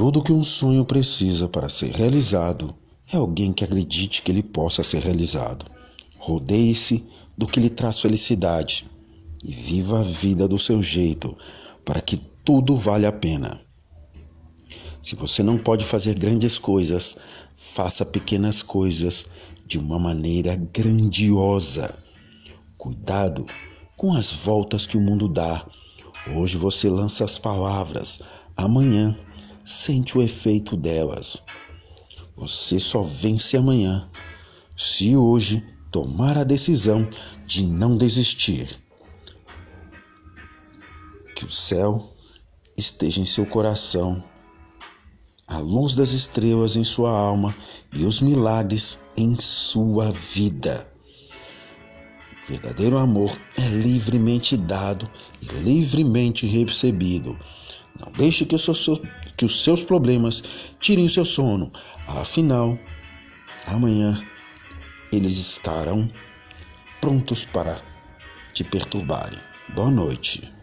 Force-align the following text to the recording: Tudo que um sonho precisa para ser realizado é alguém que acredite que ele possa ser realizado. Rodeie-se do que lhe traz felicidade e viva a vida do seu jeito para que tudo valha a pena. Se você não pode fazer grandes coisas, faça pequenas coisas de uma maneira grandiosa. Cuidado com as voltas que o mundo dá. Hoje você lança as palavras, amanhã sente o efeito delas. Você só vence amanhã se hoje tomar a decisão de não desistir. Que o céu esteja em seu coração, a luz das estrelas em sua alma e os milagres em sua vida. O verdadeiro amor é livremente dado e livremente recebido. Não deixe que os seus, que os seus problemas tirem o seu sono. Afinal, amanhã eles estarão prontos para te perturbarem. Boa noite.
Tudo 0.00 0.22
que 0.22 0.32
um 0.32 0.42
sonho 0.42 0.82
precisa 0.82 1.46
para 1.46 1.68
ser 1.68 1.94
realizado 1.94 2.74
é 3.12 3.18
alguém 3.18 3.52
que 3.52 3.64
acredite 3.64 4.22
que 4.22 4.32
ele 4.32 4.42
possa 4.42 4.82
ser 4.82 5.02
realizado. 5.02 5.66
Rodeie-se 6.18 7.04
do 7.36 7.46
que 7.46 7.60
lhe 7.60 7.68
traz 7.68 8.00
felicidade 8.00 8.90
e 9.44 9.52
viva 9.52 10.00
a 10.00 10.02
vida 10.02 10.48
do 10.48 10.58
seu 10.58 10.82
jeito 10.82 11.36
para 11.84 12.00
que 12.00 12.16
tudo 12.42 12.74
valha 12.74 13.10
a 13.10 13.12
pena. 13.12 13.60
Se 15.02 15.16
você 15.16 15.42
não 15.42 15.58
pode 15.58 15.84
fazer 15.84 16.18
grandes 16.18 16.58
coisas, 16.58 17.18
faça 17.54 18.02
pequenas 18.02 18.62
coisas 18.62 19.26
de 19.66 19.78
uma 19.78 19.98
maneira 19.98 20.56
grandiosa. 20.56 21.94
Cuidado 22.78 23.44
com 23.98 24.14
as 24.14 24.32
voltas 24.32 24.86
que 24.86 24.96
o 24.96 25.00
mundo 25.02 25.28
dá. 25.28 25.62
Hoje 26.34 26.56
você 26.56 26.88
lança 26.88 27.22
as 27.22 27.38
palavras, 27.38 28.22
amanhã 28.56 29.14
sente 29.64 30.16
o 30.16 30.22
efeito 30.22 30.76
delas. 30.76 31.42
Você 32.36 32.78
só 32.78 33.02
vence 33.02 33.56
amanhã 33.56 34.08
se 34.76 35.16
hoje 35.16 35.62
tomar 35.90 36.38
a 36.38 36.44
decisão 36.44 37.08
de 37.46 37.64
não 37.64 37.98
desistir. 37.98 38.80
Que 41.34 41.44
o 41.44 41.50
céu 41.50 42.10
esteja 42.76 43.20
em 43.20 43.26
seu 43.26 43.44
coração, 43.44 44.22
a 45.46 45.58
luz 45.58 45.94
das 45.94 46.10
estrelas 46.10 46.76
em 46.76 46.84
sua 46.84 47.10
alma 47.10 47.54
e 47.92 48.04
os 48.06 48.20
milagres 48.20 49.00
em 49.16 49.38
sua 49.38 50.10
vida. 50.10 50.88
O 52.42 52.46
verdadeiro 52.46 52.96
amor 52.96 53.36
é 53.56 53.68
livremente 53.68 54.56
dado 54.56 55.08
e 55.42 55.46
livremente 55.56 56.46
recebido. 56.46 57.38
Não 57.98 58.10
deixe 58.12 58.44
que 58.44 58.54
os 58.54 58.64
seus, 58.64 58.88
que 59.40 59.46
os 59.46 59.64
seus 59.64 59.82
problemas 59.82 60.44
tirem 60.78 61.06
o 61.06 61.08
seu 61.08 61.24
sono. 61.24 61.72
Afinal, 62.06 62.78
amanhã 63.66 64.22
eles 65.10 65.38
estarão 65.38 66.10
prontos 67.00 67.42
para 67.46 67.80
te 68.52 68.62
perturbarem. 68.62 69.40
Boa 69.74 69.90
noite. 69.90 70.59